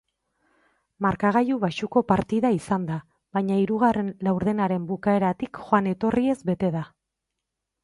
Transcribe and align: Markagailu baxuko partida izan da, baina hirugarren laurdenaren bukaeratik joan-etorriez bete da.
Markagailu 1.05 1.57
baxuko 1.63 2.03
partida 2.11 2.51
izan 2.55 2.87
da, 2.87 2.97
baina 3.39 3.59
hirugarren 3.65 4.11
laurdenaren 4.29 4.91
bukaeratik 4.95 5.63
joan-etorriez 5.69 6.39
bete 6.53 6.75
da. 6.81 6.85